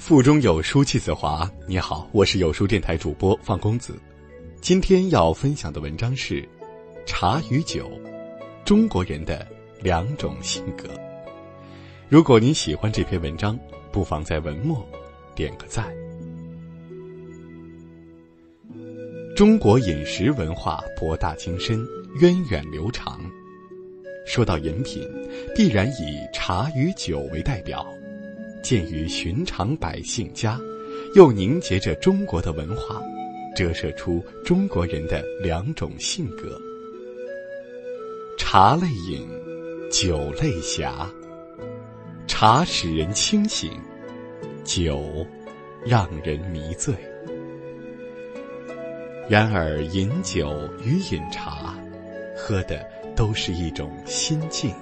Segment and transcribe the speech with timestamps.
[0.00, 1.48] 腹中有书气自华。
[1.66, 3.94] 你好，我是有书电台主播范公子。
[4.58, 6.40] 今天要分享的文章是
[7.04, 7.92] 《茶与酒：
[8.64, 9.46] 中国人的
[9.82, 10.88] 两种性格》。
[12.08, 13.58] 如果你喜欢这篇文章，
[13.92, 14.84] 不妨在文末
[15.34, 15.94] 点个赞。
[19.36, 21.86] 中国饮食文化博大精深，
[22.18, 23.20] 源远流长。
[24.26, 25.06] 说到饮品，
[25.54, 27.86] 必然以茶与酒为代表。
[28.62, 30.60] 建于寻常百姓家，
[31.14, 33.02] 又凝结着中国的文化，
[33.56, 36.60] 折射出中国人的两种性格：
[38.38, 39.26] 茶类饮，
[39.90, 41.10] 酒类侠。
[42.26, 43.72] 茶使人清醒，
[44.64, 45.26] 酒
[45.84, 46.94] 让人迷醉。
[49.28, 51.74] 然而，饮酒与饮茶，
[52.36, 52.84] 喝的
[53.16, 54.72] 都是一种心境。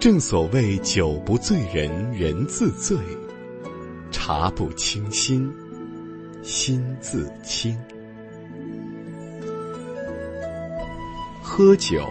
[0.00, 2.96] 正所谓酒不醉人人自醉，
[4.10, 5.52] 茶不清心
[6.42, 7.78] 心自清。
[11.42, 12.02] 喝酒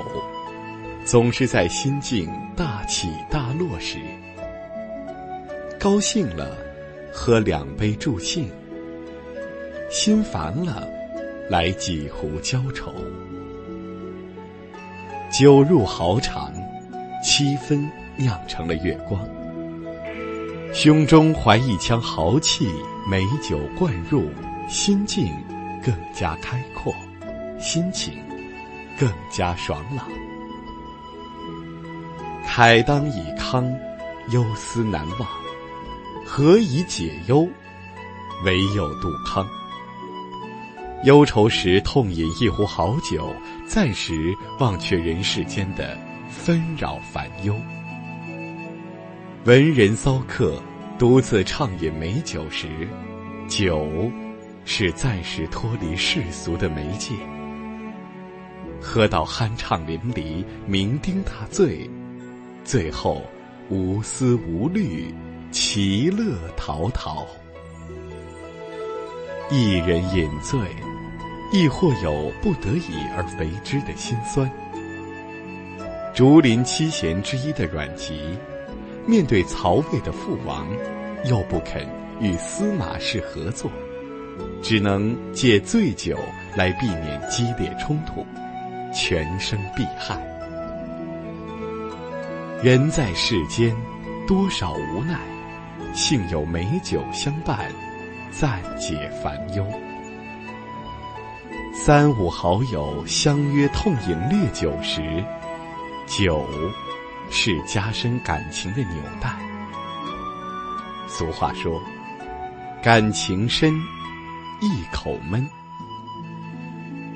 [1.04, 3.98] 总是在心境大起大落时，
[5.80, 6.56] 高兴了
[7.12, 8.48] 喝两杯助兴，
[9.90, 10.88] 心烦了
[11.50, 12.94] 来几壶浇愁。
[15.32, 16.54] 酒入豪肠。
[17.22, 19.20] 七分酿成了月光，
[20.74, 22.70] 胸中怀一腔豪气，
[23.10, 24.30] 美酒灌入，
[24.70, 25.34] 心境
[25.84, 26.96] 更加开阔，
[27.60, 28.14] 心情
[28.98, 30.08] 更加爽朗。
[32.48, 33.70] 慨当以慷，
[34.30, 35.28] 忧思难忘，
[36.26, 37.48] 何以解忧？
[38.46, 39.46] 唯有杜康。
[41.04, 43.34] 忧愁时痛饮一壶好酒，
[43.68, 45.98] 暂时忘却人世间的。
[46.30, 47.56] 纷扰烦忧，
[49.46, 50.62] 文人骚客
[50.98, 52.88] 独自畅饮美酒时，
[53.48, 54.12] 酒
[54.64, 57.16] 是暂时脱离世俗的媒介。
[58.80, 61.90] 喝到酣畅淋漓、酩酊大醉，
[62.64, 63.24] 最后
[63.70, 65.14] 无思无虑、
[65.52, 67.26] 其乐陶陶。
[69.50, 70.60] 一人饮醉，
[71.52, 74.50] 亦或有不得已而为之的心酸。
[76.20, 78.38] 竹林七贤之一的阮籍，
[79.06, 80.68] 面对曹魏的父王，
[81.24, 81.88] 又不肯
[82.20, 83.72] 与司马氏合作，
[84.62, 86.20] 只能借醉酒
[86.58, 88.26] 来避免激烈冲突，
[88.94, 90.22] 全生避害。
[92.62, 93.74] 人在世间，
[94.28, 95.18] 多少无奈，
[95.94, 97.72] 幸有美酒相伴，
[98.30, 99.66] 暂解烦忧。
[101.74, 105.24] 三五好友相约痛饮烈酒时。
[106.10, 106.44] 酒，
[107.30, 109.30] 是加深感情的纽带。
[111.08, 111.80] 俗话说
[112.82, 113.72] ：“感情深，
[114.60, 115.48] 一口闷。”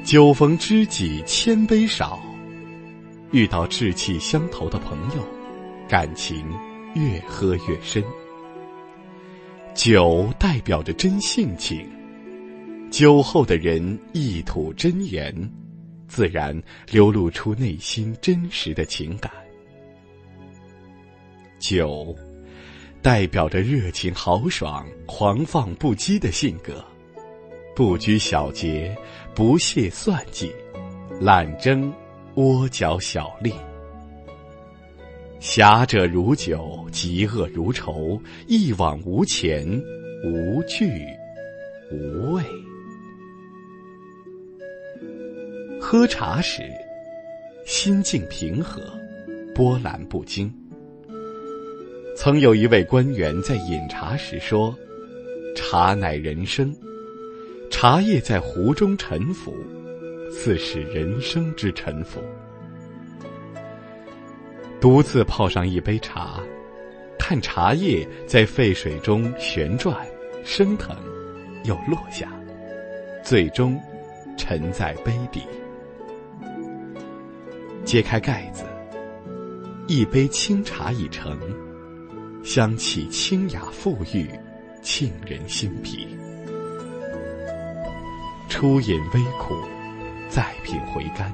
[0.06, 2.22] 酒逢知己千杯少，
[3.32, 5.28] 遇到志气相投的朋友，
[5.90, 6.46] 感情
[6.94, 8.03] 越喝越深。
[9.74, 11.90] 酒代表着真性情，
[12.92, 15.34] 酒后的人一吐真言。
[16.13, 16.56] 自然
[16.91, 19.31] 流露出内心真实的情感。
[21.57, 22.16] 酒，
[23.01, 26.85] 代表着热情豪爽、狂放不羁的性格，
[27.75, 28.96] 不拘小节，
[29.34, 30.53] 不屑算计，
[31.19, 31.91] 懒争
[32.35, 33.52] 窝角小利。
[35.40, 39.68] 侠者如酒，嫉恶如仇，一往无前，
[40.23, 40.85] 无惧
[41.91, 42.44] 无畏。
[45.94, 46.64] 喝茶时，
[47.68, 48.81] 心境平和，
[49.54, 50.52] 波澜不惊。
[52.18, 54.76] 曾有一位官员在饮茶时说
[55.56, 56.76] ：“茶乃人生，
[57.70, 59.56] 茶叶在壶中沉浮，
[60.32, 62.20] 似是人生之沉浮。”
[64.82, 66.40] 独自泡上一杯茶，
[67.20, 69.96] 看茶叶在沸水中旋转、
[70.44, 70.97] 升腾，
[71.66, 72.34] 又落下，
[73.23, 73.79] 最终
[74.35, 75.44] 沉在杯底。
[77.93, 78.63] 揭开盖子，
[79.85, 81.40] 一杯清茶已成，
[82.43, 84.28] 香气清雅馥郁，
[84.81, 86.07] 沁人心脾。
[88.49, 89.53] 初饮微苦，
[90.28, 91.31] 再品回甘，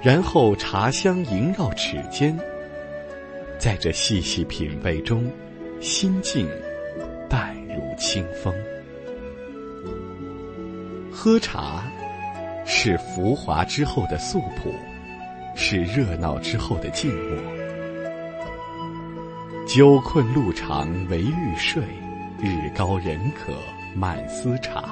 [0.00, 2.38] 然后茶香萦绕齿间，
[3.58, 5.28] 在这细细品味中，
[5.80, 6.48] 心境
[7.28, 8.54] 淡如清风。
[11.10, 11.82] 喝茶，
[12.64, 14.72] 是浮华之后的素朴。
[15.56, 17.38] 是热闹之后的静默。
[19.66, 21.82] 酒困路长唯欲睡，
[22.38, 23.52] 日高人渴
[23.94, 24.84] 慢思茶。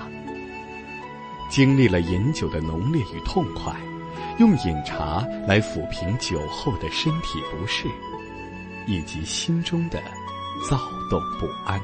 [1.51, 3.73] 经历了饮酒的浓烈与痛快，
[4.39, 7.87] 用饮茶来抚平酒后的身体不适，
[8.89, 10.01] 以及心中的
[10.69, 10.77] 躁
[11.09, 11.81] 动不安。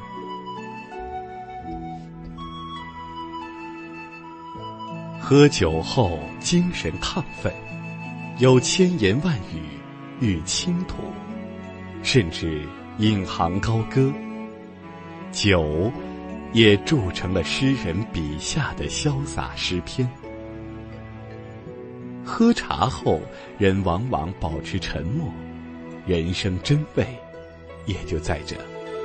[5.17, 7.53] 喝酒后精神亢奋，
[8.41, 9.61] 有千言万语
[10.19, 10.95] 欲倾吐，
[12.01, 12.63] 甚至
[12.97, 14.11] 引吭高歌。
[15.31, 15.91] 酒，
[16.51, 20.09] 也铸成了诗人笔下的潇洒诗篇。
[22.25, 23.21] 喝茶后，
[23.59, 25.31] 人往往保持沉默，
[26.07, 27.05] 人生真味，
[27.85, 28.55] 也就在这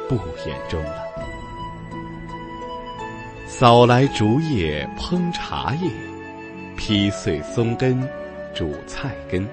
[0.08, 0.16] 不
[0.46, 1.04] 言中了。
[3.46, 5.90] 扫来竹叶烹茶叶。
[6.74, 7.98] 劈碎松根，
[8.56, 9.46] 煮菜根。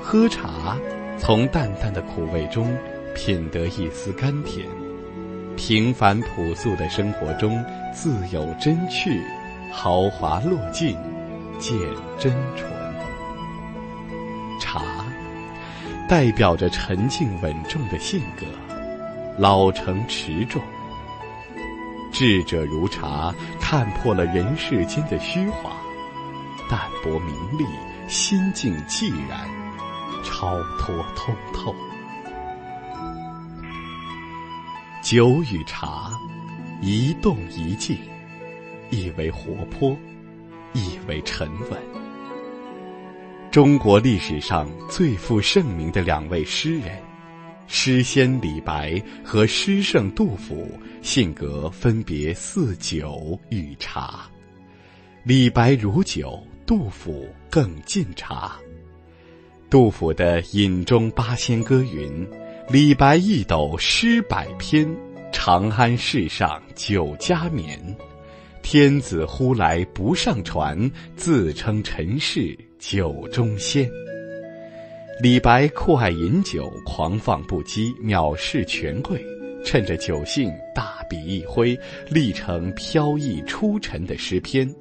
[0.00, 0.76] 喝茶，
[1.18, 2.74] 从淡淡的苦味中
[3.14, 4.66] 品得一丝甘甜。
[5.54, 7.62] 平凡朴素的生活中
[7.92, 9.20] 自有真趣，
[9.70, 10.96] 豪华落尽
[11.58, 11.78] 见
[12.18, 12.72] 真纯。
[14.58, 14.82] 茶，
[16.08, 18.46] 代表着沉静稳重的性格，
[19.36, 20.62] 老成持重。
[22.10, 25.70] 智者如茶，看破了人世间的虚华，
[26.72, 27.66] 淡泊名利，
[28.08, 29.46] 心境寂然，
[30.24, 31.74] 超脱通透。
[35.02, 36.10] 酒与茶，
[36.80, 37.98] 一动一静，
[38.88, 39.94] 亦为活泼，
[40.72, 41.78] 亦为沉稳。
[43.50, 46.98] 中国历史上最负盛名的两位诗人。
[47.66, 50.72] 诗仙李白和诗圣杜甫
[51.02, 54.20] 性格分别似酒与茶，
[55.22, 56.42] 李白如酒，
[56.74, 58.56] 杜甫更近茶。
[59.68, 62.26] 杜甫的《饮中八仙歌》云
[62.66, 64.88] ：“李白一斗诗百篇，
[65.30, 67.78] 长安市上酒家眠。
[68.62, 73.86] 天子呼来不上船，自称臣是酒中仙。”
[75.20, 79.22] 李白酷爱饮酒，狂放不羁，藐视权贵，
[79.62, 81.78] 趁着酒兴，大笔一挥，
[82.08, 84.74] 立成飘逸出尘的诗篇。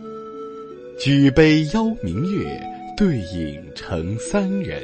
[0.99, 2.61] 举杯邀明月，
[2.95, 4.83] 对影成三人。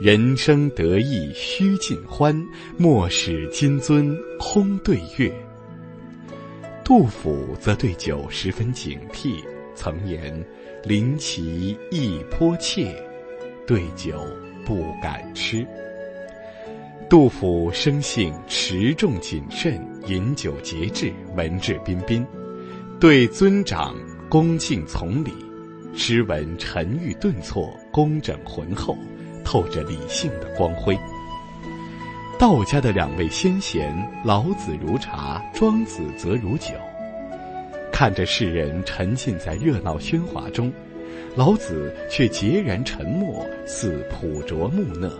[0.00, 2.34] 人生得意须尽欢，
[2.76, 5.32] 莫使金樽空对月。
[6.84, 9.42] 杜甫则对酒十分警惕，
[9.74, 10.44] 曾言
[10.84, 12.94] ：“临其意颇切，
[13.66, 14.24] 对酒。”
[14.66, 15.66] 不敢吃。
[17.08, 22.22] 杜甫生性持重谨慎，饮酒节制，文质彬彬，
[23.00, 23.96] 对尊长
[24.30, 25.32] 恭敬从礼，
[25.94, 28.94] 诗文沉郁顿挫，工整浑厚，
[29.42, 30.94] 透着理性的光辉。
[32.38, 33.90] 道家的两位先贤，
[34.22, 36.74] 老子如茶，庄子则如酒，
[37.90, 40.70] 看着世人沉浸在热闹喧哗中。
[41.34, 45.10] 老子却孑然沉默，似朴拙木讷。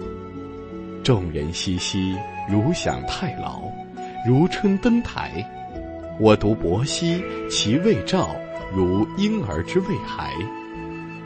[1.02, 2.14] 众人熙熙，
[2.46, 3.62] 如享太牢；
[4.26, 5.42] 如春登台。
[6.20, 8.36] 我独泊兮其未兆，
[8.74, 10.32] 如婴儿之未孩。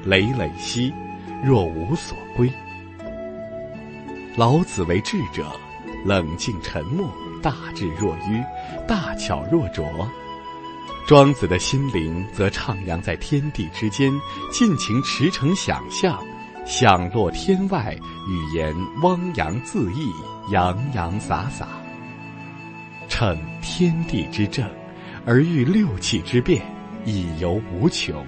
[0.05, 0.93] 累累兮，
[1.45, 2.51] 若无所归。
[4.37, 5.45] 老子为智者，
[6.05, 7.09] 冷静沉默，
[7.43, 8.43] 大智若愚，
[8.89, 9.85] 大巧若拙。
[11.07, 14.13] 庄子的心灵则徜徉在天地之间，
[14.51, 16.19] 尽情驰骋想象，
[16.65, 17.97] 享落天外，
[18.29, 20.13] 语言汪洋恣意，
[20.51, 21.69] 洋洋洒洒。
[23.09, 24.69] 乘天地之正，
[25.27, 26.65] 而遇六气之变，
[27.05, 28.25] 以游无穷，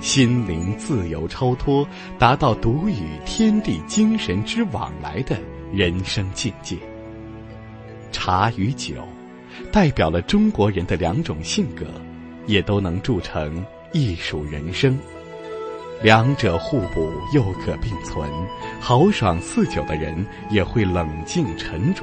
[0.00, 1.86] 心灵自由超脱，
[2.18, 5.36] 达到独与天地精神之往来的
[5.72, 6.76] 人生境界。
[8.12, 8.94] 茶与酒。
[9.72, 11.86] 代表了中国人的两种性格，
[12.46, 14.98] 也都能铸成艺术人生。
[16.02, 18.28] 两者互补又可并存，
[18.78, 22.02] 豪爽似酒的人也会冷静沉着，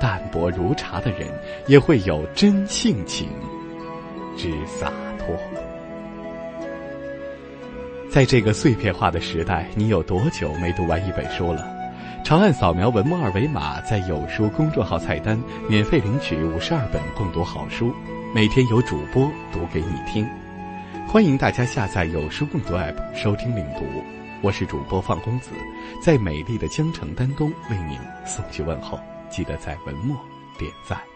[0.00, 1.28] 淡泊如茶的人
[1.66, 3.28] 也会有真性情
[4.36, 4.92] 之洒
[5.26, 5.36] 脱。
[8.08, 11.66] 在这个碎片化的时代，你有多久没读完一本书了？
[12.24, 17.92] 长按扫描文末二维码，在有书公众号菜单免费领取五十二本共读好书，
[18.34, 20.26] 每天有主播读给你听。
[21.06, 23.84] 欢迎大家下载有书共读 App 收听领读，
[24.42, 25.50] 我是主播放公子，
[26.02, 28.98] 在美丽的江城丹东为您送去问候。
[29.28, 30.16] 记得在文末
[30.58, 31.15] 点赞。